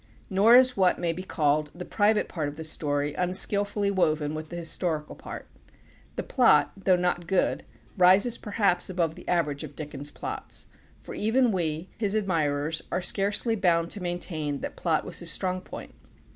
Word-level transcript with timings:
Nor 0.31 0.55
is 0.55 0.75
what 0.75 0.97
may 0.97 1.13
be 1.13 1.21
called 1.21 1.69
the 1.75 1.85
private 1.85 2.27
part 2.27 2.47
of 2.47 2.55
the 2.55 2.63
story 2.63 3.13
unskilfully 3.13 3.91
woven 3.91 4.33
with 4.33 4.49
the 4.49 4.55
historical 4.55 5.13
part. 5.13 5.47
The 6.15 6.23
plot, 6.23 6.71
though 6.75 6.95
not 6.95 7.27
good, 7.27 7.63
rises 7.99 8.35
perhaps 8.39 8.89
above 8.89 9.13
the 9.13 9.27
average 9.29 9.63
of 9.63 9.75
Dickens' 9.75 10.09
plots; 10.09 10.65
for 11.03 11.13
even 11.13 11.51
we, 11.51 11.87
his 11.99 12.15
admirers, 12.15 12.81
are 12.91 12.99
scarcely 13.03 13.55
bound 13.55 13.91
to 13.91 14.01
maintain 14.01 14.61
that 14.61 14.75
plot 14.75 15.05
was 15.05 15.19
his 15.19 15.29
strong 15.29 15.61
point. 15.61 15.93